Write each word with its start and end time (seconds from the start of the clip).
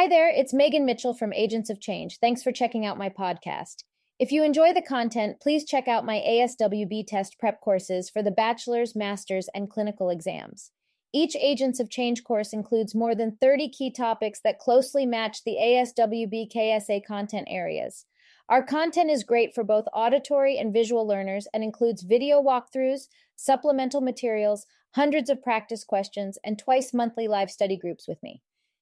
Hi 0.00 0.08
there, 0.08 0.30
it's 0.30 0.54
Meagan 0.54 0.86
Mitchell 0.86 1.12
from 1.12 1.34
Agents 1.34 1.68
of 1.68 1.78
Change. 1.78 2.20
Thanks 2.20 2.42
for 2.42 2.52
checking 2.52 2.86
out 2.86 2.96
my 2.96 3.10
podcast. 3.10 3.84
If 4.18 4.32
you 4.32 4.42
enjoy 4.42 4.72
the 4.72 4.80
content, 4.80 5.40
please 5.42 5.62
check 5.62 5.88
out 5.88 6.06
my 6.06 6.24
ASWB 6.26 7.06
test 7.06 7.38
prep 7.38 7.60
courses 7.60 8.08
for 8.08 8.22
the 8.22 8.30
bachelor's, 8.30 8.96
master's, 8.96 9.50
and 9.54 9.68
clinical 9.68 10.08
exams. 10.08 10.70
Each 11.12 11.36
Agents 11.36 11.80
of 11.80 11.90
Change 11.90 12.24
course 12.24 12.54
includes 12.54 12.94
more 12.94 13.14
than 13.14 13.36
30 13.42 13.68
key 13.68 13.90
topics 13.90 14.40
that 14.42 14.58
closely 14.58 15.04
match 15.04 15.44
the 15.44 15.58
ASWB 15.60 16.50
KSA 16.50 17.04
content 17.04 17.46
areas. 17.50 18.06
Our 18.48 18.62
content 18.62 19.10
is 19.10 19.22
great 19.22 19.54
for 19.54 19.64
both 19.64 19.84
auditory 19.92 20.56
and 20.56 20.72
visual 20.72 21.06
learners 21.06 21.46
and 21.52 21.62
includes 21.62 22.04
video 22.04 22.42
walkthroughs, 22.42 23.08
supplemental 23.36 24.00
materials, 24.00 24.64
hundreds 24.94 25.28
of 25.28 25.42
practice 25.42 25.84
questions, 25.84 26.38
and 26.42 26.58
twice 26.58 26.94
monthly 26.94 27.28
live 27.28 27.50
study 27.50 27.76
groups 27.76 28.08
with 28.08 28.22
me. 28.22 28.40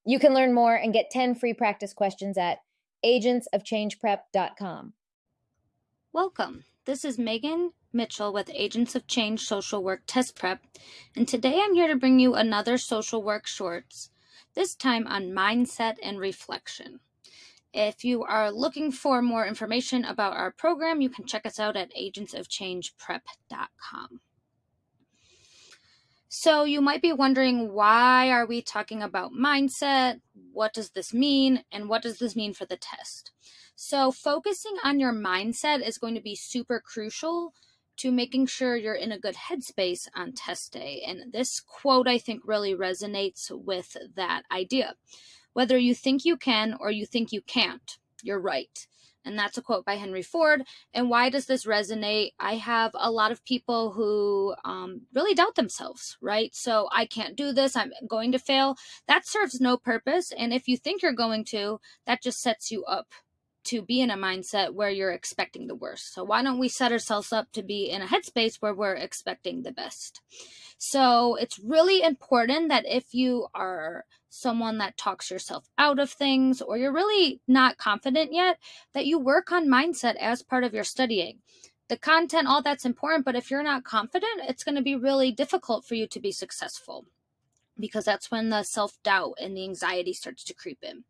You 0.09 0.19
can 0.19 0.33
learn 0.33 0.55
more 0.55 0.75
and 0.75 0.91
get 0.91 1.11
10 1.11 1.35
free 1.35 1.53
practice 1.53 1.93
questions 1.93 2.39
at 2.39 2.62
agentsofchangeprep.com. 3.05 4.95
Welcome. 6.15 6.65
This 6.87 7.05
is 7.05 7.19
Meagan 7.19 7.73
Mitchell 7.93 8.33
with 8.33 8.51
Agents 8.55 8.95
of 8.95 9.07
Change 9.07 9.43
Social 9.43 9.84
Work 9.84 10.05
Test 10.07 10.34
Prep, 10.34 10.62
and 11.15 11.29
today 11.29 11.61
I'm 11.62 11.75
here 11.75 11.89
to 11.89 11.97
bring 11.97 12.19
you 12.19 12.34
another 12.34 12.79
social 12.79 13.23
work 13.23 13.47
shorts, 13.47 14.09
this 14.55 14.75
time 14.75 15.07
on 15.07 15.25
mindset 15.25 15.97
and 16.03 16.19
reflection. 16.19 17.01
If 17.75 18.03
you 18.03 18.25
are 18.25 18.51
looking 18.51 18.91
for 18.91 19.20
more 19.20 19.47
information 19.47 20.06
about 20.06 20.33
our 20.33 20.51
program, 20.51 21.03
you 21.03 21.11
can 21.11 21.27
check 21.27 21.45
us 21.45 21.61
out 21.61 21.77
at 21.77 21.95
agentsofchangeprep.com. 21.95 24.20
So 26.41 26.62
you 26.62 26.80
might 26.80 27.02
be 27.02 27.12
wondering 27.12 27.73
why 27.73 28.30
are 28.30 28.47
we 28.47 28.62
talking 28.62 29.03
about 29.03 29.33
mindset? 29.33 30.20
What 30.53 30.72
does 30.72 30.91
this 30.91 31.12
mean? 31.12 31.64
And 31.72 31.89
what 31.89 32.00
does 32.00 32.20
this 32.20 32.36
mean 32.36 32.55
for 32.55 32.64
the 32.64 32.77
test? 32.77 33.33
So 33.75 34.12
focusing 34.12 34.77
on 34.84 35.00
your 35.00 35.12
mindset 35.12 35.84
is 35.84 35.98
going 35.98 36.14
to 36.14 36.20
be 36.20 36.36
super 36.36 36.78
crucial 36.78 37.55
to 37.97 38.12
making 38.12 38.47
sure 38.47 38.77
you're 38.77 38.95
in 38.95 39.11
a 39.11 39.19
good 39.19 39.34
headspace 39.34 40.06
on 40.14 40.30
test 40.30 40.75
day. 40.75 41.03
And 41.05 41.33
this 41.33 41.58
quote 41.58 42.06
I 42.06 42.19
think 42.19 42.42
really 42.45 42.73
resonates 42.73 43.50
with 43.50 43.97
that 44.14 44.45
idea. 44.52 44.95
Whether 45.55 45.77
you 45.77 45.92
think 45.92 46.25
you 46.25 46.36
can 46.36 46.77
or 46.78 46.92
you 46.92 47.05
think 47.05 47.33
you 47.33 47.41
can't, 47.41 47.98
you're 48.23 48.41
right. 48.41 48.86
And 49.24 49.38
that's 49.38 49.58
a 49.58 49.62
quote 49.62 49.84
by 49.84 49.94
Henry 49.94 50.22
Ford. 50.22 50.62
And 50.94 51.11
why 51.11 51.28
does 51.28 51.47
this 51.47 51.66
resonate? 51.66 52.30
I 52.38 52.55
have 52.55 52.92
a 52.94 53.11
lot 53.11 53.33
of 53.33 53.44
people 53.44 53.92
who 53.92 54.55
um, 54.64 55.02
really 55.14 55.34
doubt 55.34 55.55
themselves, 55.55 56.16
right? 56.20 56.55
So 56.55 56.88
I 56.92 57.06
can't 57.06 57.36
do 57.36 57.52
this. 57.52 57.77
I'm 57.77 57.92
going 58.08 58.33
to 58.33 58.39
fail. 58.39 58.77
That 59.06 59.27
serves 59.27 59.61
no 59.61 59.77
purpose. 59.77 60.33
And 60.33 60.52
if 60.52 60.69
you 60.69 60.77
think 60.77 61.02
you're 61.02 61.12
going 61.12 61.44
to, 61.46 61.80
that 62.06 62.22
just 62.22 62.41
sets 62.41 62.70
you 62.70 62.84
up 62.84 63.08
to 63.69 63.83
be 63.83 64.00
in 64.00 64.11
a 64.11 64.16
mindset 64.16 64.74
where 64.74 64.91
you're 64.91 65.12
expecting 65.12 65.66
the 65.66 65.74
worst. 65.74 66.14
So 66.14 66.24
why 66.24 66.42
don't 66.42 66.58
we 66.58 66.69
set 66.69 66.92
ourselves 66.92 67.33
up 67.33 67.52
to 67.52 67.62
be 67.62 67.91
in 67.91 68.02
a 68.02 68.06
headspace 68.06 68.56
where 68.56 68.74
we're 68.74 68.94
expecting 68.94 69.62
the 69.62 69.72
best? 69.72 70.20
So 70.78 71.34
it's 71.34 71.58
really 71.58 72.02
important 72.02 72.69
that 72.69 72.84
if 72.86 73.12
you 73.12 73.48
are 73.55 74.05
someone 74.30 74.78
that 74.78 74.96
talks 74.96 75.30
yourself 75.30 75.69
out 75.77 75.98
of 75.98 76.11
things 76.11 76.62
or 76.62 76.77
you're 76.78 76.92
really 76.92 77.41
not 77.48 77.78
confident 77.78 78.33
yet, 78.33 78.58
that 78.94 79.06
you 79.06 79.19
work 79.19 79.50
on 79.50 79.66
mindset 79.66 80.16
as 80.16 80.42
part 80.42 80.64
of 80.64 80.74
your 80.74 80.84
studying. 80.84 81.39
The 81.89 81.96
content, 81.96 82.46
all 82.46 82.62
that's 82.62 82.84
important, 82.84 83.24
but 83.24 83.34
if 83.34 83.50
you're 83.50 83.62
not 83.62 83.83
confident, 83.83 84.42
it's 84.46 84.62
going 84.62 84.74
to 84.74 84.83
be 84.83 84.94
really 84.94 85.33
difficult 85.33 85.84
for 85.86 85.94
you 85.94 86.06
to 86.08 86.20
be 86.20 86.33
successful 86.33 87.06
because 87.78 88.05
that's 88.05 88.30
when 88.30 88.50
the 88.50 88.62
self 88.62 89.02
doubt 89.02 89.34
and 89.41 89.56
the 89.56 89.64
anxiety 89.64 90.12
starts 90.12 90.44
to 90.44 90.55
creep 90.55 90.78
in. 90.83 91.05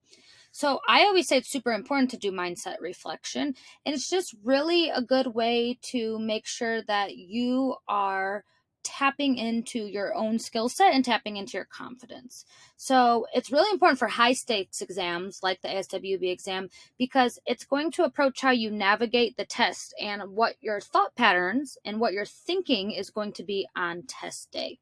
So 0.50 0.80
I 0.88 1.02
always 1.02 1.28
say 1.28 1.38
it's 1.38 1.50
super 1.50 1.72
important 1.72 2.10
to 2.10 2.16
do 2.16 2.32
mindset 2.32 2.76
reflection. 2.80 3.54
And 3.84 3.94
it's 3.94 4.08
just 4.08 4.34
really 4.42 4.90
a 4.90 5.02
good 5.02 5.28
way 5.28 5.78
to 5.82 6.18
make 6.18 6.46
sure 6.46 6.82
that 6.82 7.16
you 7.16 7.76
are 7.86 8.44
tapping 8.88 9.36
into 9.36 9.80
your 9.80 10.14
own 10.14 10.38
skill 10.38 10.68
set 10.68 10.94
and 10.94 11.04
tapping 11.04 11.36
into 11.36 11.58
your 11.58 11.66
confidence. 11.66 12.44
So 12.76 13.26
it's 13.34 13.52
really 13.52 13.70
important 13.70 13.98
for 13.98 14.08
high 14.08 14.32
stakes 14.32 14.80
exams 14.80 15.40
like 15.42 15.60
the 15.60 15.68
ASWB 15.68 16.30
exam 16.30 16.70
because 16.96 17.38
it's 17.44 17.64
going 17.64 17.90
to 17.92 18.04
approach 18.04 18.40
how 18.40 18.50
you 18.50 18.70
navigate 18.70 19.36
the 19.36 19.44
test 19.44 19.94
and 20.00 20.30
what 20.30 20.54
your 20.60 20.80
thought 20.80 21.14
patterns 21.16 21.76
and 21.84 22.00
what 22.00 22.14
your 22.14 22.24
thinking 22.24 22.92
is 22.92 23.10
going 23.10 23.32
to 23.32 23.42
be 23.42 23.68
on 23.76 24.04
test 24.08 24.50
day. 24.52 24.78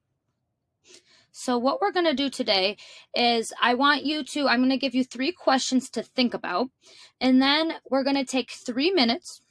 So, 1.38 1.58
what 1.58 1.82
we're 1.82 1.92
going 1.92 2.06
to 2.06 2.14
do 2.14 2.30
today 2.30 2.78
is 3.14 3.52
I 3.60 3.74
want 3.74 4.06
you 4.06 4.24
to, 4.24 4.48
I'm 4.48 4.60
going 4.60 4.70
to 4.70 4.78
give 4.78 4.94
you 4.94 5.04
three 5.04 5.32
questions 5.32 5.90
to 5.90 6.02
think 6.02 6.32
about, 6.32 6.70
and 7.20 7.42
then 7.42 7.74
we're 7.90 8.04
going 8.04 8.16
to 8.16 8.24
take 8.24 8.50
three 8.52 8.90
minutes, 8.90 9.42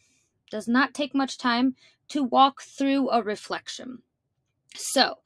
does 0.50 0.68
not 0.68 0.96
take 0.96 1.14
much 1.14 1.38
time, 1.38 1.76
to 2.08 2.24
walk 2.24 2.64
through 2.64 3.12
a 3.12 3.22
reflection. 3.22 4.00
So, 4.76 5.20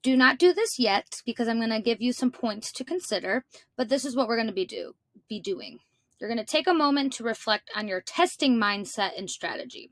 do 0.00 0.16
not 0.16 0.38
do 0.38 0.52
this 0.52 0.78
yet 0.78 1.22
because 1.26 1.48
I'm 1.48 1.58
going 1.58 1.70
to 1.70 1.80
give 1.80 2.00
you 2.00 2.12
some 2.12 2.30
points 2.30 2.70
to 2.74 2.84
consider, 2.84 3.44
but 3.76 3.88
this 3.88 4.04
is 4.04 4.14
what 4.14 4.28
we're 4.28 4.36
going 4.36 4.46
to 4.46 4.52
be 4.52 4.64
do 4.64 4.94
be 5.28 5.40
doing. 5.40 5.80
You're 6.20 6.30
going 6.30 6.38
to 6.38 6.44
take 6.44 6.68
a 6.68 6.72
moment 6.72 7.14
to 7.14 7.24
reflect 7.24 7.68
on 7.74 7.88
your 7.88 8.00
testing 8.00 8.56
mindset 8.56 9.18
and 9.18 9.28
strategy. 9.28 9.90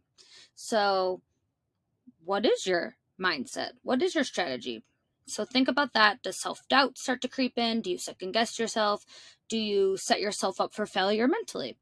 So, 0.55 1.23
what 2.25 2.47
is 2.47 2.69
your 2.69 2.95
mindset? 3.21 3.71
What 3.83 4.01
is 4.01 4.15
your 4.15 4.23
strategy? 4.23 4.85
So 5.27 5.45
think 5.45 5.69
about 5.69 5.93
that. 5.95 6.23
Does 6.23 6.39
self 6.39 6.67
doubt 6.69 6.99
start 6.99 7.21
to 7.23 7.29
creep 7.29 7.57
in? 7.57 7.81
Do 7.81 7.91
you 7.91 7.99
second 7.99 8.33
guess 8.33 8.59
yourself? 8.59 9.05
Do 9.49 9.57
you 9.57 9.97
set 9.97 10.21
yourself 10.21 10.61
up 10.61 10.75
for 10.75 10.87
failure 10.87 11.27
mentally? 11.29 11.77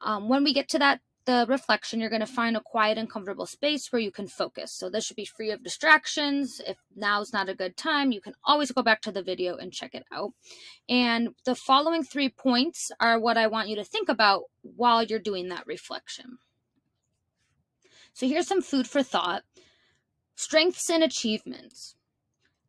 Um, 0.00 0.28
when 0.28 0.42
we 0.44 0.52
get 0.52 0.68
to 0.70 0.78
that, 0.80 1.00
the 1.24 1.46
reflection, 1.48 2.00
you're 2.00 2.10
going 2.10 2.20
to 2.20 2.26
find 2.26 2.56
a 2.56 2.60
quiet 2.60 2.98
and 2.98 3.08
comfortable 3.08 3.46
space 3.46 3.92
where 3.92 4.02
you 4.02 4.10
can 4.10 4.26
focus. 4.26 4.72
So 4.72 4.90
this 4.90 5.04
should 5.04 5.16
be 5.16 5.24
free 5.24 5.50
of 5.50 5.62
distractions. 5.62 6.60
If 6.66 6.78
now's 6.96 7.32
not 7.32 7.48
a 7.48 7.54
good 7.54 7.76
time, 7.76 8.10
you 8.10 8.20
can 8.20 8.34
always 8.44 8.72
go 8.72 8.82
back 8.82 9.00
to 9.02 9.12
the 9.12 9.22
video 9.22 9.56
and 9.56 9.72
check 9.72 9.94
it 9.94 10.04
out. 10.12 10.32
And 10.88 11.30
the 11.44 11.54
following 11.54 12.02
three 12.02 12.28
points 12.28 12.90
are 12.98 13.20
what 13.20 13.36
I 13.36 13.46
want 13.46 13.68
you 13.68 13.76
to 13.76 13.84
think 13.84 14.08
about 14.08 14.44
while 14.62 15.02
you're 15.02 15.20
doing 15.20 15.48
that 15.48 15.66
reflection. 15.66 16.38
So 18.12 18.26
here's 18.26 18.48
some 18.48 18.62
food 18.62 18.86
for 18.88 19.02
thought 19.02 19.42
strengths 20.34 20.90
and 20.90 21.04
achievements. 21.04 21.94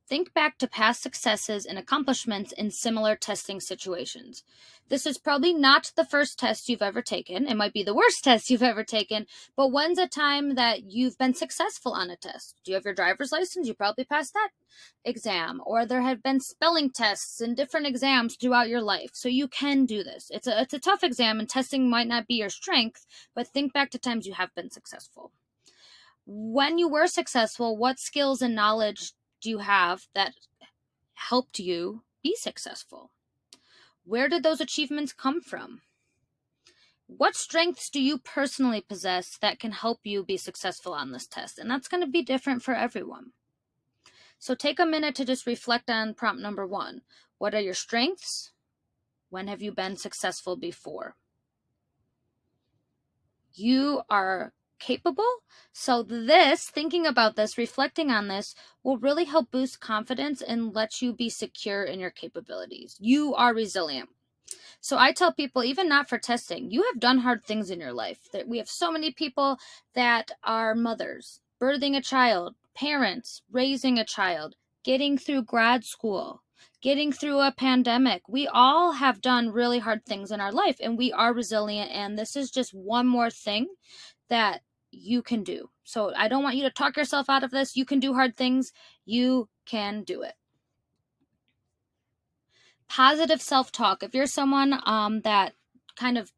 Think 0.05 0.33
back 0.33 0.57
to 0.57 0.67
past 0.67 1.01
successes 1.01 1.65
and 1.65 1.79
accomplishments 1.79 2.51
in 2.51 2.71
similar 2.71 3.15
testing 3.15 3.61
situations. 3.61 4.43
This 4.89 5.05
is 5.05 5.17
probably 5.17 5.53
not 5.53 5.93
the 5.95 6.03
first 6.03 6.37
test 6.37 6.67
you've 6.67 6.81
ever 6.81 7.01
taken. 7.01 7.47
It 7.47 7.55
might 7.55 7.71
be 7.71 7.83
the 7.83 7.95
worst 7.95 8.21
test 8.23 8.49
you've 8.49 8.61
ever 8.61 8.83
taken, 8.83 9.27
but 9.55 9.71
when's 9.71 9.97
a 9.97 10.07
time 10.07 10.55
that 10.55 10.91
you've 10.91 11.17
been 11.17 11.33
successful 11.33 11.93
on 11.93 12.09
a 12.09 12.17
test? 12.17 12.55
Do 12.65 12.71
you 12.71 12.75
have 12.75 12.83
your 12.83 12.93
driver's 12.93 13.31
license? 13.31 13.65
You 13.65 13.73
probably 13.73 14.03
passed 14.03 14.33
that 14.33 14.49
exam. 15.05 15.61
Or 15.65 15.85
there 15.85 16.01
have 16.01 16.21
been 16.21 16.41
spelling 16.41 16.91
tests 16.91 17.39
and 17.39 17.55
different 17.55 17.87
exams 17.87 18.35
throughout 18.35 18.67
your 18.67 18.81
life. 18.81 19.11
So 19.13 19.29
you 19.29 19.47
can 19.47 19.85
do 19.85 20.03
this. 20.03 20.29
It's 20.31 20.47
a 20.47 20.61
it's 20.61 20.73
a 20.73 20.79
tough 20.79 21.03
exam 21.03 21.39
and 21.39 21.47
testing 21.47 21.89
might 21.89 22.07
not 22.07 22.27
be 22.27 22.35
your 22.35 22.49
strength, 22.49 23.05
but 23.33 23.47
think 23.47 23.71
back 23.71 23.89
to 23.91 23.99
times 23.99 24.27
you 24.27 24.33
have 24.33 24.53
been 24.53 24.69
successful. 24.69 25.31
When 26.25 26.77
you 26.77 26.89
were 26.89 27.07
successful, 27.07 27.77
what 27.77 27.99
skills 27.99 28.41
and 28.41 28.55
knowledge 28.55 29.13
do 29.43 29.49
you 29.49 29.59
have 29.59 30.07
that 30.15 30.33
helped 31.13 31.59
you 31.59 32.03
be 32.23 32.35
successful? 32.35 33.11
Where 34.05 34.29
did 34.29 34.41
those 34.41 34.61
achievements 34.61 35.13
come 35.13 35.41
from? 35.41 35.81
What 37.07 37.35
strengths 37.35 37.89
do 37.89 38.01
you 38.01 38.17
personally 38.17 38.81
possess 38.81 39.37
that 39.37 39.59
can 39.59 39.73
help 39.73 39.99
you 40.03 40.23
be 40.23 40.37
successful 40.37 40.93
on 40.93 41.11
this 41.11 41.27
test? 41.27 41.59
And 41.59 41.69
that's 41.69 41.89
going 41.89 42.01
to 42.01 42.09
be 42.09 42.23
different 42.23 42.63
for 42.63 42.73
everyone. 42.73 43.33
So 44.39 44.55
take 44.55 44.79
a 44.79 44.85
minute 44.85 45.15
to 45.15 45.25
just 45.25 45.45
reflect 45.45 45.89
on 45.89 46.13
prompt 46.13 46.41
number 46.41 46.65
one. 46.65 47.01
What 47.37 47.53
are 47.53 47.61
your 47.61 47.73
strengths? 47.73 48.51
When 49.29 49.47
have 49.47 49.61
you 49.61 49.71
been 49.71 49.97
successful 49.97 50.55
before? 50.55 51.15
You 53.53 54.01
are 54.09 54.53
capable. 54.83 55.43
So, 55.71 56.03
this, 56.03 56.69
thinking 56.69 57.05
about 57.05 57.35
this, 57.35 57.57
reflecting 57.57 58.11
on 58.11 58.27
this, 58.27 58.53
will 58.83 58.97
really 58.97 59.23
help 59.23 59.49
boost 59.49 59.79
confidence 59.79 60.41
and 60.41 60.75
let 60.75 61.01
you 61.01 61.13
be 61.13 61.29
secure 61.29 61.83
in 61.83 61.99
your 61.99 62.11
capabilities. 62.11 62.97
You 62.99 63.33
are 63.33 63.53
resilient. 63.53 64.09
So, 64.81 64.97
I 64.97 65.13
tell 65.13 65.33
people, 65.33 65.63
even 65.63 65.87
not 65.87 66.09
for 66.09 66.17
testing, 66.17 66.69
you 66.69 66.83
have 66.83 66.99
done 66.99 67.19
hard 67.19 67.43
things 67.43 67.69
in 67.69 67.79
your 67.79 67.93
life. 67.93 68.19
That 68.33 68.47
we 68.47 68.57
have 68.57 68.69
so 68.69 68.91
many 68.91 69.11
people 69.11 69.57
that 69.95 70.31
are 70.43 70.75
mothers, 70.75 71.39
birthing 71.61 71.95
a 71.95 72.01
child, 72.01 72.55
parents, 72.75 73.41
raising 73.51 73.97
a 73.97 74.05
child, 74.05 74.55
getting 74.83 75.17
through 75.17 75.43
grad 75.43 75.85
school, 75.85 76.43
getting 76.81 77.13
through 77.13 77.39
a 77.39 77.53
pandemic. 77.55 78.23
We 78.27 78.47
all 78.47 78.93
have 78.93 79.21
done 79.21 79.51
really 79.51 79.79
hard 79.79 80.05
things 80.05 80.31
in 80.31 80.41
our 80.41 80.51
life 80.51 80.77
and 80.81 80.97
we 80.97 81.13
are 81.13 81.33
resilient. 81.33 81.91
And 81.91 82.19
this 82.19 82.35
is 82.35 82.51
just 82.51 82.73
one 82.73 83.07
more 83.07 83.29
thing 83.29 83.67
that 84.29 84.61
you 84.93 85.21
can 85.21 85.43
do. 85.43 85.69
So 85.83 86.13
I 86.15 86.27
don't 86.27 86.43
want 86.43 86.55
you 86.55 86.63
to 86.63 86.69
talk 86.69 86.97
yourself 86.97 87.29
out 87.29 87.43
of 87.43 87.51
this. 87.51 87.75
You 87.75 87.85
can 87.85 87.99
do 87.99 88.13
hard 88.13 88.35
things. 88.35 88.71
You 89.05 89.49
can 89.65 90.03
do 90.03 90.21
it. 90.21 90.33
Positive 92.87 93.41
self 93.41 93.71
talk. 93.71 94.03
If 94.03 94.13
you're 94.13 94.27
someone 94.27 94.79
um, 94.85 95.21
that 95.21 95.53
kind 95.95 96.17
of 96.17 96.31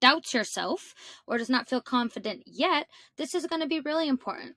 doubts 0.00 0.34
yourself 0.34 0.94
or 1.26 1.38
does 1.38 1.50
not 1.50 1.68
feel 1.68 1.80
confident 1.80 2.42
yet, 2.46 2.86
this 3.16 3.34
is 3.34 3.46
going 3.46 3.62
to 3.62 3.68
be 3.68 3.80
really 3.80 4.08
important. 4.08 4.56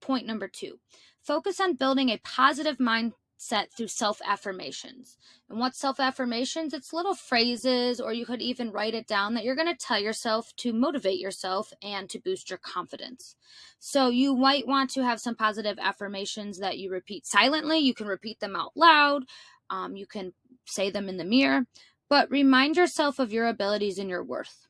Point 0.00 0.26
number 0.26 0.48
two 0.48 0.78
focus 1.22 1.60
on 1.60 1.74
building 1.74 2.08
a 2.08 2.18
positive 2.18 2.80
mind 2.80 3.12
set 3.42 3.72
through 3.72 3.88
self 3.88 4.20
affirmations. 4.24 5.18
And 5.50 5.58
what 5.58 5.74
self 5.74 5.98
affirmations? 5.98 6.72
It's 6.72 6.92
little 6.92 7.14
phrases, 7.14 8.00
or 8.00 8.12
you 8.12 8.24
could 8.24 8.40
even 8.40 8.70
write 8.70 8.94
it 8.94 9.08
down 9.08 9.34
that 9.34 9.44
you're 9.44 9.56
going 9.56 9.72
to 9.72 9.74
tell 9.74 10.00
yourself 10.00 10.54
to 10.58 10.72
motivate 10.72 11.18
yourself 11.18 11.72
and 11.82 12.08
to 12.10 12.20
boost 12.20 12.50
your 12.50 12.58
confidence. 12.58 13.34
So 13.80 14.08
you 14.08 14.36
might 14.36 14.68
want 14.68 14.90
to 14.90 15.02
have 15.04 15.20
some 15.20 15.34
positive 15.34 15.78
affirmations 15.80 16.60
that 16.60 16.78
you 16.78 16.90
repeat 16.90 17.26
silently. 17.26 17.80
You 17.80 17.94
can 17.94 18.06
repeat 18.06 18.38
them 18.38 18.54
out 18.54 18.72
loud, 18.76 19.24
um, 19.68 19.96
you 19.96 20.06
can 20.06 20.34
say 20.64 20.90
them 20.90 21.08
in 21.08 21.16
the 21.16 21.24
mirror, 21.24 21.66
but 22.08 22.30
remind 22.30 22.76
yourself 22.76 23.18
of 23.18 23.32
your 23.32 23.48
abilities 23.48 23.98
and 23.98 24.08
your 24.08 24.22
worth. 24.22 24.68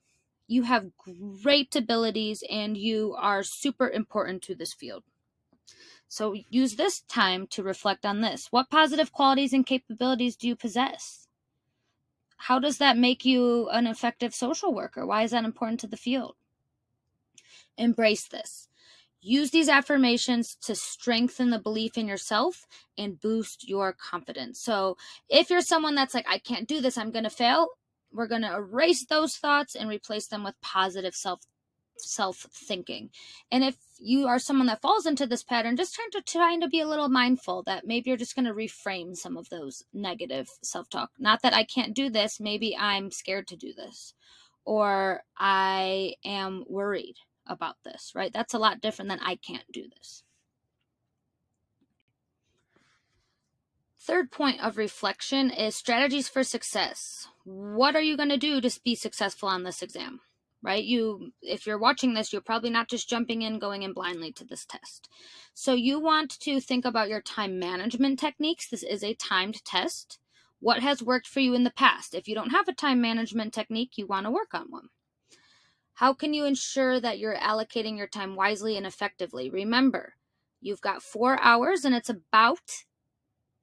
You 0.49 0.63
have 0.63 0.97
great 1.43 1.77
abilities 1.77 2.43
and 2.51 2.77
you 2.77 3.15
are 3.19 3.43
super 3.43 3.89
important 3.89 4.43
to 4.45 4.55
this 4.55 4.73
field. 4.73 5.05
So 6.13 6.35
use 6.51 6.77
this 6.77 7.01
time 7.09 7.47
to 7.53 7.63
reflect 7.63 8.05
on 8.05 8.21
this. 8.21 8.49
What 8.51 8.69
positive 8.69 9.13
qualities 9.13 9.55
and 9.55 9.65
capabilities 9.65 10.37
do 10.37 10.47
you 10.47 10.55
possess? 10.55 11.27
How 12.37 12.59
does 12.59 12.77
that 12.77 12.99
make 12.99 13.25
you 13.25 13.71
an 13.71 13.87
effective 13.87 14.35
social 14.35 14.75
worker? 14.75 15.07
Why 15.07 15.23
is 15.23 15.31
that 15.31 15.47
important 15.47 15.81
to 15.81 15.87
the 15.87 15.97
field? 15.97 16.35
Embrace 17.79 18.29
this. 18.29 18.69
Use 19.23 19.53
these 19.53 19.71
affirmations 19.71 20.55
to 20.57 20.75
strengthen 20.75 21.49
the 21.49 21.59
belief 21.59 21.97
in 21.97 22.07
yourself 22.07 22.67
and 22.99 23.19
boost 23.19 23.67
your 23.67 23.95
confidence. 23.95 24.61
So, 24.61 24.99
if 25.31 25.49
you're 25.49 25.63
someone 25.63 25.95
that's 25.95 26.13
like, 26.13 26.27
I 26.29 26.37
can't 26.37 26.69
do 26.69 26.83
this, 26.83 26.99
I'm 26.99 27.11
going 27.11 27.25
to 27.25 27.31
fail, 27.31 27.69
we're 28.13 28.27
going 28.27 28.43
to 28.43 28.55
erase 28.55 29.07
those 29.07 29.39
thoughts 29.39 29.75
and 29.75 29.89
replace 29.89 30.27
them 30.27 30.45
with 30.45 30.61
positive 30.61 31.15
self 31.15 31.41
self 32.03 32.47
thinking. 32.53 33.11
And 33.51 33.65
if 33.65 33.77
you 33.99 34.27
are 34.27 34.39
someone 34.39 34.67
that 34.67 34.83
falls 34.83 35.07
into 35.07 35.27
this 35.27 35.43
pattern, 35.43 35.77
just 35.77 35.95
trying 35.95 36.11
to 36.13 36.23
trying 36.23 36.61
to 36.61 36.69
be 36.69 36.81
a 36.81 36.89
little 36.89 37.09
mindful 37.09 37.63
that 37.65 37.87
maybe 37.87 38.11
you're 38.11 38.17
just 38.17 38.35
going 38.35 38.47
to 38.47 38.55
reframe 38.55 39.17
some 39.17 39.37
of 39.37 39.49
those 39.49 39.85
negative 39.93 40.49
self 40.63 40.89
talk. 40.89 41.11
Not 41.19 41.43
that 41.43 41.55
I 41.55 41.65
can't 41.65 41.95
do 41.95 42.11
this, 42.11 42.41
maybe 42.41 42.77
I'm 42.77 43.11
scared 43.11 43.47
to 43.49 43.57
do 43.57 43.73
this, 43.73 44.15
or 44.65 45.23
I 45.37 46.15
am 46.25 46.65
worried 46.69 47.17
about 47.47 47.77
this, 47.85 48.13
right? 48.15 48.33
That's 48.33 48.55
a 48.55 48.59
lot 48.59 48.81
different 48.81 49.09
than 49.09 49.21
I 49.21 49.37
can't 49.37 49.71
do 49.73 49.87
this. 49.97 50.23
Third 54.05 54.33
point 54.33 54.61
of 54.61 54.79
reflection 54.79 55.51
is 55.51 55.77
strategies 55.77 56.29
for 56.29 56.43
success. 56.43 57.29
What 57.45 57.95
are 57.95 58.01
you 58.01 58.17
going 58.17 58.31
to 58.31 58.37
do 58.37 58.61
to 58.61 58.81
be 58.83 58.97
successful 58.97 59.49
on 59.49 59.63
this 59.63 59.81
exam? 59.81 60.21
Right? 60.63 60.85
You, 60.85 61.33
if 61.43 61.67
you're 61.67 61.79
watching 61.79 62.15
this, 62.15 62.33
you're 62.33 62.41
probably 62.43 62.71
not 62.71 62.89
just 62.89 63.09
jumping 63.09 63.43
in, 63.43 63.59
going 63.59 63.83
in 63.83 63.93
blindly 63.93 64.33
to 64.33 64.45
this 64.45 64.65
test. 64.65 65.09
So 65.55 65.75
you 65.75 65.99
want 65.99 66.31
to 66.41 66.61
think 66.61 66.85
about 66.85 67.09
your 67.09 67.21
time 67.21 67.59
management 67.59 68.19
techniques. 68.19 68.69
This 68.69 68.83
is 68.83 69.03
a 69.03 69.15
timed 69.15 69.65
test. 69.65 70.19
What 70.61 70.81
has 70.81 71.03
worked 71.03 71.27
for 71.27 71.41
you 71.41 71.55
in 71.55 71.65
the 71.65 71.73
past? 71.73 72.15
If 72.15 72.29
you 72.29 72.35
don't 72.35 72.51
have 72.51 72.69
a 72.69 72.73
time 72.73 73.01
management 73.01 73.53
technique, 73.53 73.99
you 73.99 74.07
want 74.07 74.27
to 74.27 74.31
work 74.31 74.55
on 74.55 74.71
one. 74.71 74.89
How 75.95 76.15
can 76.15 76.33
you 76.33 76.45
ensure 76.45 77.01
that 77.01 77.19
you're 77.19 77.37
allocating 77.37 77.99
your 77.99 78.07
time 78.07 78.37
wisely 78.37 78.77
and 78.77 78.87
effectively? 78.87 79.51
Remember, 79.51 80.15
you've 80.61 80.81
got 80.81 81.03
four 81.03 81.41
hours 81.43 81.85
and 81.85 81.95
it's 81.95 82.09
about 82.09 82.85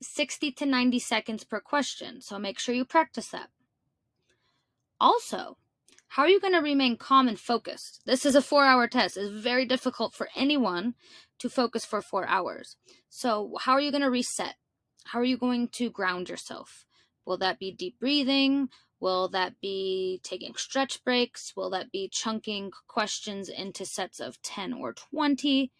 60 0.02 0.52
to 0.52 0.66
90 0.66 1.00
seconds 1.00 1.44
per 1.44 1.60
question. 1.60 2.22
So 2.22 2.38
make 2.38 2.60
sure 2.60 2.76
you 2.76 2.86
practice 2.86 3.30
that. 3.30 3.50
Also, 5.00 5.58
how 6.14 6.24
are 6.24 6.30
you 6.30 6.40
going 6.40 6.54
to 6.54 6.60
remain 6.60 6.98
calm 6.98 7.28
and 7.28 7.40
focused? 7.40 8.02
This 8.06 8.26
is 8.26 8.34
a 8.34 8.42
four 8.42 8.66
hour 8.66 8.88
test. 8.88 9.16
It's 9.16 9.30
very 9.30 9.64
difficult 9.66 10.14
for 10.14 10.28
anyone 10.36 10.96
to 11.38 11.50
focus 11.50 11.86
for 11.86 12.02
four 12.02 12.28
hours. 12.28 12.78
So, 13.10 13.54
how 13.62 13.74
are 13.74 13.82
you 13.82 13.92
going 13.92 14.02
to 14.02 14.10
reset? 14.10 14.56
How 15.06 15.20
are 15.20 15.26
you 15.26 15.38
going 15.38 15.68
to 15.74 15.92
ground 15.92 16.28
yourself? 16.28 16.86
Will 17.26 17.38
that 17.38 17.60
be 17.60 17.72
deep 17.72 18.00
breathing? 18.00 18.70
Will 19.00 19.30
that 19.30 19.62
be 19.62 20.20
taking 20.24 20.56
stretch 20.56 21.04
breaks? 21.04 21.54
Will 21.56 21.70
that 21.70 21.92
be 21.92 22.10
chunking 22.12 22.72
questions 22.88 23.48
into 23.48 23.86
sets 23.86 24.20
of 24.20 24.42
10 24.42 24.74
or 24.74 24.94
20? 24.94 25.72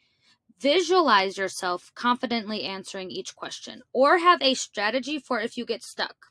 Visualize 0.60 1.40
yourself 1.40 1.92
confidently 1.96 2.64
answering 2.64 3.10
each 3.10 3.36
question 3.36 3.82
or 3.94 4.20
have 4.20 4.42
a 4.44 4.54
strategy 4.54 5.18
for 5.18 5.40
if 5.40 5.58
you 5.58 5.66
get 5.66 5.82
stuck. 5.82 6.28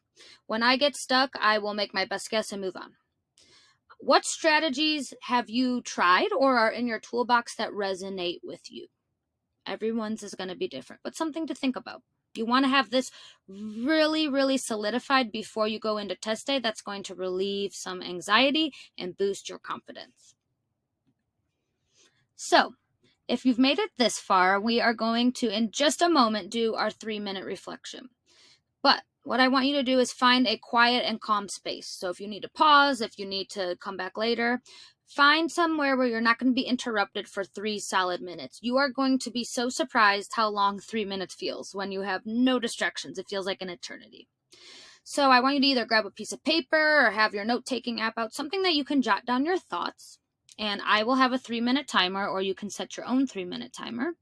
When 0.46 0.62
I 0.62 0.76
get 0.76 0.94
stuck, 0.94 1.30
I 1.40 1.58
will 1.58 1.74
make 1.74 1.92
my 1.92 2.04
best 2.04 2.30
guess 2.30 2.52
and 2.52 2.62
move 2.62 2.76
on. 2.76 2.97
What 3.98 4.24
strategies 4.24 5.12
have 5.22 5.50
you 5.50 5.82
tried 5.82 6.28
or 6.36 6.56
are 6.56 6.70
in 6.70 6.86
your 6.86 7.00
toolbox 7.00 7.56
that 7.56 7.70
resonate 7.70 8.38
with 8.42 8.70
you? 8.70 8.86
Everyone's 9.66 10.22
is 10.22 10.34
going 10.34 10.48
to 10.48 10.56
be 10.56 10.68
different, 10.68 11.02
but 11.04 11.16
something 11.16 11.46
to 11.46 11.54
think 11.54 11.76
about. 11.76 12.02
You 12.34 12.46
want 12.46 12.64
to 12.64 12.70
have 12.70 12.90
this 12.90 13.10
really, 13.48 14.28
really 14.28 14.56
solidified 14.56 15.32
before 15.32 15.66
you 15.66 15.80
go 15.80 15.98
into 15.98 16.14
test 16.14 16.46
day. 16.46 16.58
That's 16.58 16.80
going 16.80 17.02
to 17.04 17.14
relieve 17.14 17.74
some 17.74 18.02
anxiety 18.02 18.72
and 18.96 19.16
boost 19.16 19.48
your 19.48 19.58
confidence. 19.58 20.34
So, 22.36 22.74
if 23.26 23.44
you've 23.44 23.58
made 23.58 23.78
it 23.78 23.90
this 23.98 24.18
far, 24.18 24.60
we 24.60 24.80
are 24.80 24.94
going 24.94 25.32
to, 25.34 25.54
in 25.54 25.70
just 25.70 26.00
a 26.00 26.08
moment, 26.08 26.50
do 26.50 26.74
our 26.74 26.90
three 26.90 27.18
minute 27.18 27.44
reflection. 27.44 28.10
But 28.82 29.02
what 29.28 29.40
I 29.40 29.48
want 29.48 29.66
you 29.66 29.74
to 29.74 29.82
do 29.82 29.98
is 29.98 30.10
find 30.10 30.46
a 30.46 30.56
quiet 30.56 31.04
and 31.06 31.20
calm 31.20 31.50
space. 31.50 31.86
So 31.86 32.08
if 32.08 32.18
you 32.18 32.26
need 32.26 32.40
to 32.40 32.48
pause, 32.48 33.02
if 33.02 33.18
you 33.18 33.26
need 33.26 33.50
to 33.50 33.76
come 33.78 33.94
back 33.94 34.16
later, 34.16 34.62
find 35.06 35.52
somewhere 35.52 35.98
where 35.98 36.06
you're 36.06 36.22
not 36.22 36.38
going 36.38 36.50
to 36.50 36.54
be 36.54 36.66
interrupted 36.66 37.28
for 37.28 37.44
three 37.44 37.78
solid 37.78 38.22
minutes. 38.22 38.58
You 38.62 38.78
are 38.78 38.88
going 38.88 39.18
to 39.18 39.30
be 39.30 39.44
so 39.44 39.68
surprised 39.68 40.32
how 40.34 40.48
long 40.48 40.80
three 40.80 41.04
minutes 41.04 41.34
feels 41.34 41.74
when 41.74 41.92
you 41.92 42.00
have 42.00 42.22
no 42.24 42.58
distractions. 42.58 43.18
It 43.18 43.28
feels 43.28 43.44
like 43.44 43.60
an 43.60 43.68
eternity. 43.68 44.28
So 45.04 45.30
I 45.30 45.40
want 45.40 45.56
you 45.56 45.60
to 45.60 45.66
either 45.66 45.84
grab 45.84 46.06
a 46.06 46.10
piece 46.10 46.32
of 46.32 46.42
paper 46.42 47.06
or 47.06 47.10
have 47.10 47.34
your 47.34 47.44
note 47.44 47.66
taking 47.66 48.00
app 48.00 48.16
out, 48.16 48.32
something 48.32 48.62
that 48.62 48.74
you 48.74 48.84
can 48.84 49.02
jot 49.02 49.26
down 49.26 49.44
your 49.44 49.58
thoughts. 49.58 50.18
And 50.58 50.80
I 50.86 51.02
will 51.02 51.16
have 51.16 51.34
a 51.34 51.38
three 51.38 51.60
minute 51.60 51.86
timer, 51.86 52.26
or 52.26 52.40
you 52.40 52.54
can 52.54 52.70
set 52.70 52.96
your 52.96 53.04
own 53.04 53.26
three 53.26 53.44
minute 53.44 53.74
timer. 53.74 54.14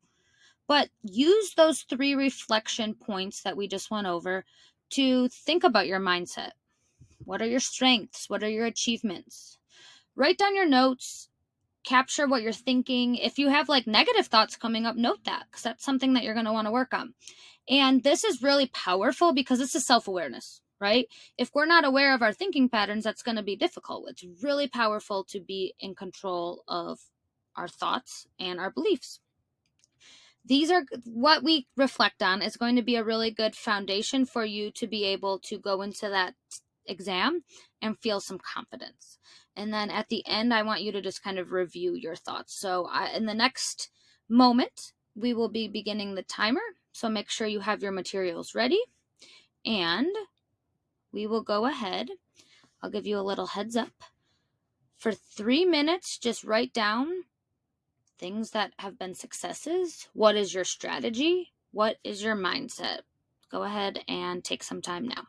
But 0.66 0.88
use 1.04 1.54
those 1.54 1.82
three 1.82 2.16
reflection 2.16 2.94
points 2.94 3.42
that 3.42 3.56
we 3.56 3.68
just 3.68 3.88
went 3.88 4.08
over 4.08 4.44
to 4.90 5.28
think 5.28 5.64
about 5.64 5.86
your 5.86 6.00
mindset. 6.00 6.50
What 7.24 7.42
are 7.42 7.46
your 7.46 7.60
strengths? 7.60 8.28
What 8.30 8.42
are 8.42 8.48
your 8.48 8.66
achievements? 8.66 9.58
Write 10.14 10.38
down 10.38 10.54
your 10.54 10.66
notes, 10.66 11.28
capture 11.84 12.26
what 12.26 12.42
you're 12.42 12.52
thinking. 12.52 13.16
If 13.16 13.38
you 13.38 13.48
have 13.48 13.68
like 13.68 13.86
negative 13.86 14.26
thoughts 14.26 14.56
coming 14.56 14.86
up, 14.86 14.96
note 14.96 15.24
that 15.24 15.44
because 15.50 15.62
that's 15.62 15.84
something 15.84 16.14
that 16.14 16.24
you're 16.24 16.34
going 16.34 16.46
to 16.46 16.52
want 16.52 16.66
to 16.66 16.72
work 16.72 16.94
on. 16.94 17.14
And 17.68 18.02
this 18.02 18.24
is 18.24 18.42
really 18.42 18.66
powerful 18.68 19.32
because 19.32 19.58
this 19.58 19.74
is 19.74 19.86
self 19.86 20.08
awareness, 20.08 20.60
right? 20.80 21.08
If 21.36 21.54
we're 21.54 21.66
not 21.66 21.84
aware 21.84 22.14
of 22.14 22.22
our 22.22 22.32
thinking 22.32 22.68
patterns, 22.68 23.04
that's 23.04 23.22
going 23.22 23.36
to 23.36 23.42
be 23.42 23.56
difficult. 23.56 24.08
It's 24.08 24.24
really 24.42 24.68
powerful 24.68 25.24
to 25.24 25.40
be 25.40 25.74
in 25.80 25.94
control 25.94 26.62
of 26.68 27.00
our 27.56 27.68
thoughts 27.68 28.26
and 28.38 28.60
our 28.60 28.70
beliefs 28.70 29.20
these 30.46 30.70
are 30.70 30.84
what 31.04 31.42
we 31.42 31.66
reflect 31.76 32.22
on 32.22 32.40
is 32.40 32.56
going 32.56 32.76
to 32.76 32.82
be 32.82 32.96
a 32.96 33.04
really 33.04 33.30
good 33.30 33.56
foundation 33.56 34.24
for 34.24 34.44
you 34.44 34.70
to 34.72 34.86
be 34.86 35.04
able 35.04 35.38
to 35.40 35.58
go 35.58 35.82
into 35.82 36.08
that 36.08 36.34
exam 36.86 37.42
and 37.82 37.98
feel 37.98 38.20
some 38.20 38.38
confidence. 38.38 39.18
And 39.56 39.72
then 39.72 39.90
at 39.90 40.08
the 40.08 40.24
end, 40.26 40.54
I 40.54 40.62
want 40.62 40.82
you 40.82 40.92
to 40.92 41.02
just 41.02 41.22
kind 41.22 41.38
of 41.38 41.50
review 41.50 41.94
your 41.94 42.14
thoughts. 42.14 42.58
So, 42.58 42.88
I, 42.90 43.08
in 43.10 43.26
the 43.26 43.34
next 43.34 43.90
moment, 44.28 44.92
we 45.14 45.34
will 45.34 45.48
be 45.48 45.66
beginning 45.66 46.14
the 46.14 46.22
timer. 46.22 46.60
So, 46.92 47.08
make 47.08 47.30
sure 47.30 47.46
you 47.46 47.60
have 47.60 47.82
your 47.82 47.92
materials 47.92 48.54
ready. 48.54 48.80
And 49.64 50.14
we 51.12 51.26
will 51.26 51.42
go 51.42 51.66
ahead. 51.66 52.08
I'll 52.82 52.90
give 52.90 53.06
you 53.06 53.18
a 53.18 53.22
little 53.22 53.48
heads 53.48 53.76
up. 53.76 54.04
For 54.96 55.12
three 55.12 55.64
minutes, 55.64 56.18
just 56.18 56.44
write 56.44 56.72
down 56.72 57.24
things 58.18 58.50
that 58.52 58.72
have 58.78 58.98
been 58.98 59.14
successes. 59.14 60.08
What 60.12 60.36
is 60.36 60.54
your 60.54 60.64
strategy? 60.64 61.52
What 61.72 61.96
is 62.04 62.22
your 62.22 62.36
mindset? 62.36 63.00
Go 63.50 63.62
ahead 63.62 64.00
and 64.08 64.42
take 64.42 64.62
some 64.62 64.82
time 64.82 65.06
now. 65.06 65.24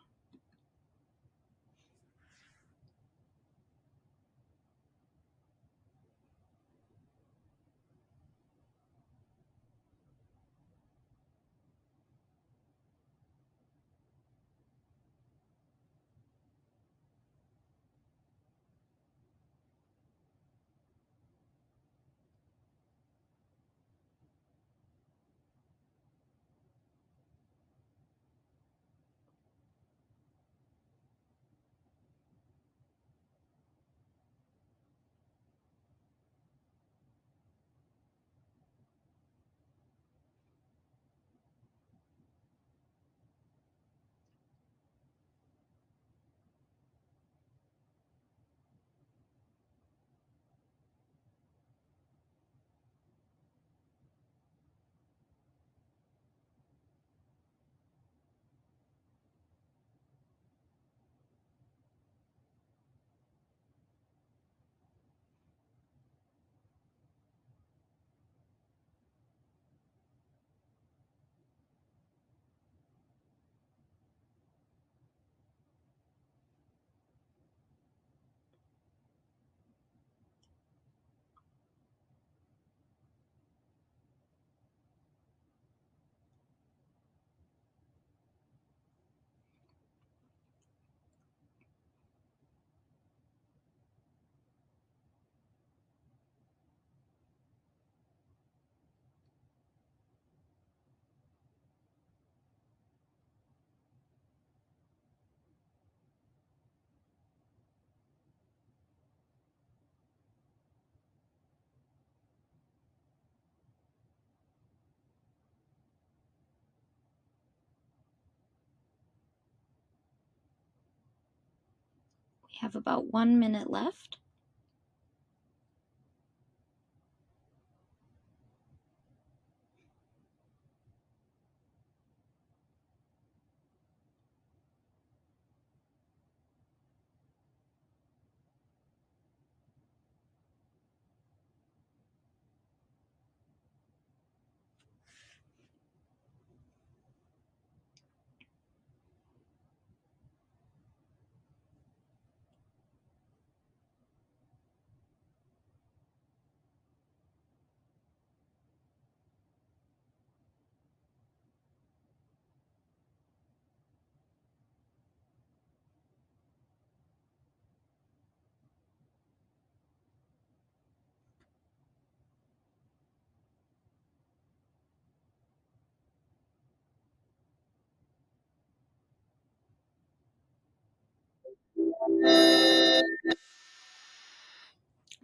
Have 122.62 122.76
about 122.76 123.12
one 123.14 123.40
minute 123.40 123.70
left. 123.70 124.18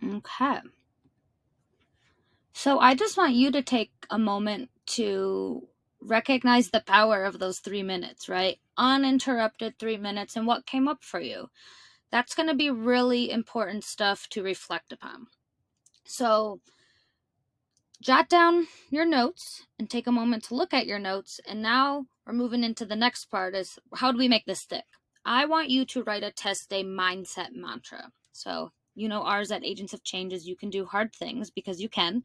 Okay. 0.03 0.59
So 2.53 2.79
I 2.79 2.95
just 2.95 3.17
want 3.17 3.33
you 3.33 3.51
to 3.51 3.61
take 3.61 3.91
a 4.09 4.17
moment 4.17 4.69
to 4.85 5.67
recognize 6.01 6.69
the 6.69 6.81
power 6.81 7.23
of 7.23 7.39
those 7.39 7.59
three 7.59 7.83
minutes, 7.83 8.29
right? 8.29 8.59
Uninterrupted 8.77 9.79
three 9.79 9.97
minutes 9.97 10.35
and 10.35 10.45
what 10.45 10.65
came 10.65 10.87
up 10.87 11.03
for 11.03 11.19
you. 11.19 11.49
That's 12.11 12.35
going 12.35 12.49
to 12.49 12.55
be 12.55 12.69
really 12.69 13.31
important 13.31 13.83
stuff 13.83 14.27
to 14.29 14.43
reflect 14.43 14.91
upon. 14.91 15.27
So 16.05 16.59
jot 18.01 18.29
down 18.29 18.67
your 18.89 19.05
notes 19.05 19.63
and 19.79 19.89
take 19.89 20.07
a 20.07 20.11
moment 20.11 20.43
to 20.45 20.55
look 20.55 20.73
at 20.73 20.85
your 20.85 20.99
notes. 20.99 21.39
And 21.47 21.61
now 21.61 22.05
we're 22.25 22.33
moving 22.33 22.63
into 22.63 22.85
the 22.85 22.95
next 22.95 23.25
part 23.25 23.55
is 23.55 23.79
how 23.95 24.11
do 24.11 24.17
we 24.17 24.27
make 24.27 24.45
this 24.45 24.59
stick? 24.59 24.85
I 25.25 25.45
want 25.45 25.69
you 25.69 25.85
to 25.85 26.03
write 26.03 26.23
a 26.23 26.31
test 26.31 26.69
day 26.69 26.83
mindset 26.83 27.53
mantra. 27.53 28.11
So 28.31 28.71
you 28.95 29.07
know 29.07 29.23
ours 29.23 29.51
at 29.51 29.63
agents 29.63 29.93
of 29.93 30.03
change 30.03 30.33
is 30.33 30.47
you 30.47 30.55
can 30.55 30.69
do 30.69 30.85
hard 30.85 31.13
things 31.13 31.49
because 31.49 31.81
you 31.81 31.89
can. 31.89 32.23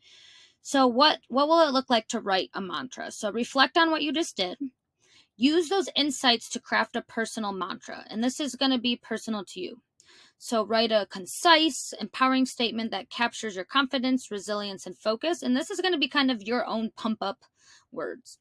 So 0.63 0.87
what 0.87 1.21
what 1.29 1.49
will 1.49 1.61
it 1.67 1.73
look 1.73 1.91
like 1.91 2.09
to 2.09 2.21
write 2.21 2.51
a 2.55 2.61
mantra? 2.61 3.11
So 3.13 3.31
reflect 3.31 3.79
on 3.79 3.91
what 3.91 4.03
you 4.03 4.13
just 4.13 4.37
did. 4.37 4.59
Use 5.37 5.69
those 5.69 5.89
insights 5.95 6.49
to 6.51 6.61
craft 6.61 6.97
a 6.97 7.03
personal 7.03 7.53
mantra 7.53 8.05
and 8.11 8.23
this 8.23 8.41
is 8.41 8.57
going 8.57 8.73
to 8.73 8.79
be 8.79 8.97
personal 8.97 9.45
to 9.47 9.61
you. 9.61 9.83
So 10.39 10.65
write 10.65 10.93
a 10.93 11.07
concise 11.11 11.93
empowering 12.01 12.47
statement 12.47 12.91
that 12.91 13.11
captures 13.11 13.57
your 13.57 13.65
confidence 13.65 14.31
resilience 14.31 14.87
and 14.87 14.99
focus 14.99 15.43
and 15.43 15.57
this 15.57 15.71
is 15.71 15.81
going 15.81 15.95
to 15.95 15.99
be 15.99 16.09
kind 16.09 16.31
of 16.31 16.43
your 16.43 16.67
own 16.67 16.91
pump 16.97 17.19
up 17.23 17.45
words 17.93 18.39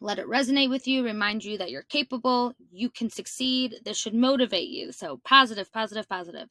let 0.00 0.18
it 0.18 0.26
resonate 0.26 0.70
with 0.70 0.86
you 0.86 1.04
remind 1.04 1.44
you 1.44 1.58
that 1.58 1.70
you're 1.70 1.82
capable 1.82 2.54
you 2.72 2.90
can 2.90 3.10
succeed 3.10 3.76
this 3.84 3.96
should 3.96 4.14
motivate 4.14 4.68
you 4.68 4.92
so 4.92 5.20
positive 5.24 5.72
positive 5.72 6.08
positive 6.08 6.48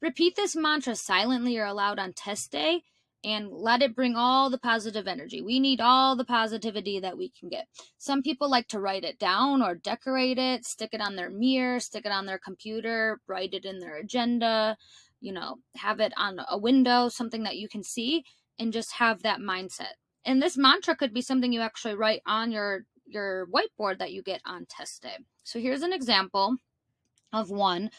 Repeat 0.00 0.34
this 0.34 0.56
mantra 0.56 0.96
silently 0.96 1.58
or 1.58 1.66
aloud 1.66 1.98
on 1.98 2.14
test 2.14 2.50
day 2.50 2.84
and 3.22 3.50
let 3.52 3.82
it 3.82 3.94
bring 3.94 4.16
all 4.16 4.48
the 4.48 4.56
positive 4.58 5.06
energy. 5.06 5.42
We 5.42 5.60
need 5.60 5.78
all 5.78 6.16
the 6.16 6.24
positivity 6.24 7.00
that 7.00 7.18
we 7.18 7.28
can 7.28 7.50
get. 7.50 7.68
Some 7.98 8.22
people 8.22 8.48
like 8.50 8.66
to 8.68 8.80
write 8.80 9.04
it 9.04 9.18
down 9.18 9.60
or 9.60 9.74
decorate 9.74 10.38
it, 10.38 10.64
stick 10.64 10.90
it 10.94 11.02
on 11.02 11.16
their 11.16 11.28
mirror, 11.28 11.80
stick 11.80 12.06
it 12.06 12.12
on 12.12 12.24
their 12.24 12.38
computer, 12.38 13.20
write 13.26 13.52
it 13.52 13.66
in 13.66 13.78
their 13.78 13.98
agenda, 13.98 14.78
you 15.20 15.34
know, 15.34 15.56
have 15.76 16.00
it 16.00 16.14
on 16.16 16.40
a 16.48 16.56
window, 16.56 17.10
something 17.10 17.42
that 17.42 17.58
you 17.58 17.68
can 17.68 17.82
see 17.82 18.24
and 18.58 18.72
just 18.72 18.92
have 18.92 19.22
that 19.22 19.40
mindset. 19.40 19.96
And 20.24 20.42
this 20.42 20.56
mantra 20.56 20.94
could 20.94 21.14
be 21.14 21.22
something 21.22 21.52
you 21.52 21.60
actually 21.60 21.94
write 21.94 22.22
on 22.26 22.52
your 22.52 22.84
your 23.06 23.48
whiteboard 23.48 23.98
that 23.98 24.12
you 24.12 24.22
get 24.22 24.40
on 24.44 24.66
test 24.66 25.02
day. 25.02 25.18
So 25.42 25.58
here's 25.58 25.82
an 25.82 25.92
example 25.92 26.56
of 27.32 27.50
one 27.50 27.90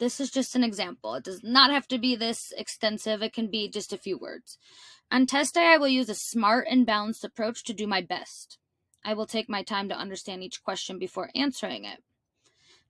this 0.00 0.18
is 0.18 0.30
just 0.30 0.56
an 0.56 0.64
example. 0.64 1.14
It 1.14 1.24
does 1.24 1.44
not 1.44 1.70
have 1.70 1.86
to 1.88 1.98
be 1.98 2.16
this 2.16 2.54
extensive. 2.56 3.22
It 3.22 3.34
can 3.34 3.48
be 3.48 3.68
just 3.68 3.92
a 3.92 3.98
few 3.98 4.16
words. 4.16 4.56
On 5.12 5.26
test 5.26 5.54
day, 5.54 5.66
I 5.66 5.76
will 5.76 5.88
use 5.88 6.08
a 6.08 6.14
smart 6.14 6.66
and 6.70 6.86
balanced 6.86 7.22
approach 7.22 7.62
to 7.64 7.74
do 7.74 7.86
my 7.86 8.00
best. 8.00 8.58
I 9.04 9.12
will 9.12 9.26
take 9.26 9.48
my 9.48 9.62
time 9.62 9.90
to 9.90 9.94
understand 9.94 10.42
each 10.42 10.64
question 10.64 10.98
before 10.98 11.30
answering 11.34 11.84
it. 11.84 12.02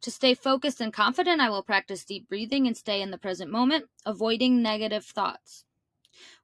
To 0.02 0.10
stay 0.10 0.34
focused 0.34 0.80
and 0.80 0.92
confident, 0.92 1.40
I 1.40 1.50
will 1.50 1.64
practice 1.64 2.04
deep 2.04 2.28
breathing 2.28 2.66
and 2.66 2.76
stay 2.76 3.02
in 3.02 3.10
the 3.10 3.18
present 3.18 3.50
moment, 3.50 3.86
avoiding 4.06 4.62
negative 4.62 5.04
thoughts. 5.04 5.64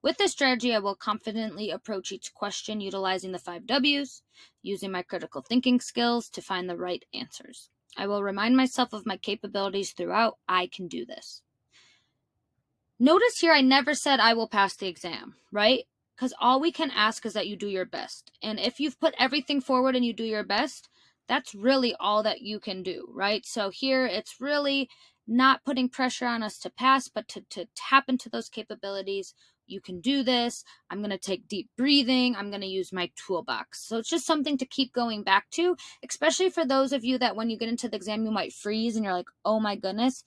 With 0.02 0.18
this 0.18 0.32
strategy, 0.32 0.74
I 0.74 0.78
will 0.78 0.94
confidently 0.94 1.70
approach 1.70 2.12
each 2.12 2.34
question 2.34 2.80
utilizing 2.80 3.32
the 3.32 3.38
five 3.38 3.66
W's, 3.66 4.22
using 4.62 4.92
my 4.92 5.02
critical 5.02 5.42
thinking 5.42 5.80
skills 5.80 6.28
to 6.30 6.42
find 6.42 6.68
the 6.68 6.76
right 6.76 7.04
answers. 7.12 7.70
I 7.96 8.06
will 8.06 8.22
remind 8.22 8.56
myself 8.56 8.92
of 8.92 9.06
my 9.06 9.16
capabilities 9.16 9.92
throughout. 9.92 10.38
I 10.48 10.66
can 10.66 10.86
do 10.86 11.04
this. 11.06 11.42
Notice 12.98 13.38
here, 13.40 13.52
I 13.52 13.60
never 13.60 13.94
said 13.94 14.20
I 14.20 14.34
will 14.34 14.48
pass 14.48 14.74
the 14.74 14.86
exam, 14.86 15.36
right? 15.52 15.84
Because 16.14 16.32
all 16.40 16.60
we 16.60 16.72
can 16.72 16.90
ask 16.90 17.26
is 17.26 17.34
that 17.34 17.46
you 17.46 17.56
do 17.56 17.68
your 17.68 17.84
best. 17.84 18.32
And 18.42 18.58
if 18.58 18.80
you've 18.80 19.00
put 19.00 19.14
everything 19.18 19.60
forward 19.60 19.96
and 19.96 20.04
you 20.04 20.14
do 20.14 20.24
your 20.24 20.44
best, 20.44 20.88
that's 21.28 21.54
really 21.54 21.94
all 22.00 22.22
that 22.22 22.40
you 22.40 22.58
can 22.58 22.82
do, 22.82 23.08
right? 23.12 23.44
So 23.44 23.68
here, 23.68 24.06
it's 24.06 24.40
really 24.40 24.88
not 25.26 25.64
putting 25.64 25.88
pressure 25.88 26.26
on 26.26 26.42
us 26.42 26.58
to 26.60 26.70
pass, 26.70 27.08
but 27.08 27.28
to, 27.28 27.42
to 27.50 27.66
tap 27.74 28.04
into 28.08 28.28
those 28.28 28.48
capabilities 28.48 29.34
you 29.66 29.80
can 29.80 30.00
do 30.00 30.22
this. 30.22 30.64
I'm 30.90 30.98
going 30.98 31.10
to 31.10 31.18
take 31.18 31.48
deep 31.48 31.68
breathing. 31.76 32.36
I'm 32.36 32.50
going 32.50 32.62
to 32.62 32.66
use 32.66 32.92
my 32.92 33.10
toolbox. 33.16 33.86
So 33.86 33.98
it's 33.98 34.08
just 34.08 34.26
something 34.26 34.56
to 34.58 34.66
keep 34.66 34.92
going 34.92 35.22
back 35.22 35.50
to, 35.52 35.76
especially 36.08 36.50
for 36.50 36.64
those 36.64 36.92
of 36.92 37.04
you 37.04 37.18
that 37.18 37.36
when 37.36 37.50
you 37.50 37.58
get 37.58 37.68
into 37.68 37.88
the 37.88 37.96
exam, 37.96 38.24
you 38.24 38.30
might 38.30 38.52
freeze 38.52 38.96
and 38.96 39.04
you're 39.04 39.14
like, 39.14 39.28
oh 39.44 39.60
my 39.60 39.76
goodness. 39.76 40.24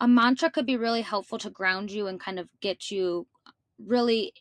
A 0.00 0.08
mantra 0.08 0.50
could 0.50 0.66
be 0.66 0.76
really 0.76 1.02
helpful 1.02 1.38
to 1.38 1.50
ground 1.50 1.90
you 1.90 2.06
and 2.06 2.18
kind 2.18 2.38
of 2.38 2.48
get 2.60 2.90
you 2.90 3.26
uh, 3.46 3.50
really 3.78 4.32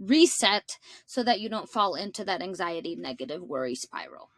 reset 0.00 0.78
so 1.06 1.22
that 1.22 1.40
you 1.40 1.48
don't 1.48 1.68
fall 1.68 1.94
into 1.94 2.24
that 2.24 2.42
anxiety, 2.42 2.96
negative 2.96 3.42
worry 3.42 3.74
spiral. 3.74 4.30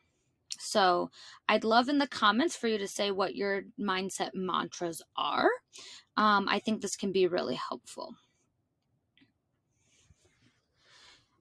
So 0.59 1.11
I'd 1.49 1.65
love 1.65 1.89
in 1.89 1.99
the 1.99 2.07
comments 2.07 2.57
for 2.57 2.69
you 2.69 2.79
to 2.79 2.89
say 2.89 3.11
what 3.11 3.35
your 3.35 3.63
mindset 3.79 4.31
mantras 4.35 5.03
are. 5.17 5.49
Um, 6.17 6.49
I 6.49 6.59
think 6.59 6.81
this 6.81 6.97
can 6.97 7.13
be 7.13 7.27
really 7.27 7.55
helpful. 7.55 8.17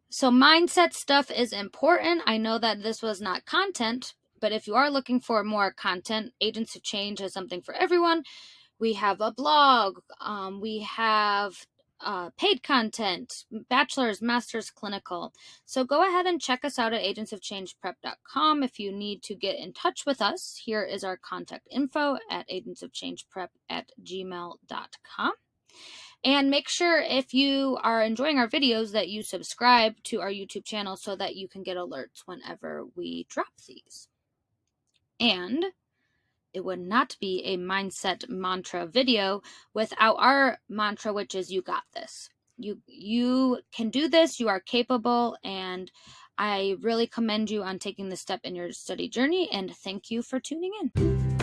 So, 0.09 0.31
mindset 0.31 0.93
stuff 0.93 1.29
is 1.29 1.51
important. 1.51 2.21
I 2.25 2.37
know 2.37 2.57
that 2.59 2.81
this 2.81 3.01
was 3.01 3.19
not 3.19 3.45
content, 3.45 4.13
but 4.39 4.53
if 4.53 4.65
you 4.65 4.75
are 4.75 4.89
looking 4.89 5.19
for 5.19 5.43
more 5.43 5.71
content, 5.71 6.31
Agents 6.39 6.75
of 6.75 6.83
Change 6.83 7.19
has 7.19 7.33
something 7.33 7.61
for 7.61 7.73
everyone. 7.73 8.23
We 8.79 8.93
have 8.93 9.19
a 9.19 9.31
blog, 9.31 9.99
um, 10.21 10.61
we 10.61 10.79
have 10.79 11.65
uh, 12.01 12.29
paid 12.37 12.63
content, 12.63 13.45
bachelor's, 13.69 14.21
master's, 14.21 14.69
clinical. 14.69 15.33
So 15.65 15.83
go 15.83 16.07
ahead 16.07 16.25
and 16.25 16.41
check 16.41 16.63
us 16.63 16.77
out 16.77 16.93
at 16.93 17.03
agentsofchangeprep.com. 17.03 18.63
If 18.63 18.79
you 18.79 18.91
need 18.91 19.23
to 19.23 19.35
get 19.35 19.57
in 19.57 19.73
touch 19.73 20.05
with 20.05 20.21
us, 20.21 20.61
here 20.63 20.83
is 20.83 21.03
our 21.03 21.17
contact 21.17 21.67
info 21.71 22.17
at 22.29 22.47
agentsofchangeprep 22.49 23.49
at 23.69 23.91
gmail.com. 24.03 25.31
And 26.23 26.49
make 26.49 26.67
sure 26.67 26.99
if 26.99 27.33
you 27.33 27.77
are 27.83 28.01
enjoying 28.01 28.39
our 28.39 28.47
videos 28.47 28.91
that 28.91 29.09
you 29.09 29.21
subscribe 29.21 29.95
to 30.05 30.19
our 30.19 30.31
YouTube 30.31 30.65
channel 30.65 30.97
so 30.97 31.15
that 31.15 31.35
you 31.35 31.47
can 31.47 31.63
get 31.63 31.77
alerts 31.77 32.23
whenever 32.25 32.85
we 32.95 33.27
drop 33.29 33.53
these. 33.67 34.07
And 35.19 35.65
it 36.53 36.63
would 36.63 36.79
not 36.79 37.15
be 37.19 37.43
a 37.45 37.57
mindset 37.57 38.29
mantra 38.29 38.85
video 38.85 39.41
without 39.73 40.15
our 40.19 40.59
mantra 40.69 41.13
which 41.13 41.35
is 41.35 41.51
you 41.51 41.61
got 41.61 41.83
this. 41.93 42.29
You 42.57 42.79
you 42.87 43.59
can 43.71 43.89
do 43.89 44.07
this, 44.07 44.39
you 44.39 44.47
are 44.49 44.59
capable 44.59 45.37
and 45.43 45.91
I 46.37 46.75
really 46.81 47.07
commend 47.07 47.49
you 47.49 47.63
on 47.63 47.79
taking 47.79 48.09
this 48.09 48.21
step 48.21 48.41
in 48.43 48.55
your 48.55 48.71
study 48.71 49.09
journey 49.09 49.49
and 49.51 49.75
thank 49.75 50.11
you 50.11 50.21
for 50.21 50.39
tuning 50.39 50.71
in. 50.81 51.36